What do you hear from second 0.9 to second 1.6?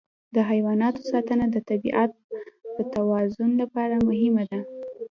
ساتنه د